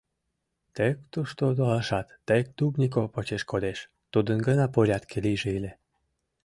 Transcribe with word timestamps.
Тек 0.75 0.97
тушто 1.11 1.43
толашат, 1.57 2.07
тек 2.27 2.45
Дубников 2.57 3.05
почеш 3.15 3.43
кодеш, 3.51 3.79
тудын 4.13 4.37
гына 4.47 4.65
порядке 4.75 5.17
лийже 5.25 5.49
ыле. 5.59 5.71